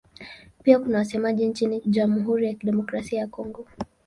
[0.63, 3.67] Pia kuna wasemaji nchini Jamhuri ya Kidemokrasia ya Kongo.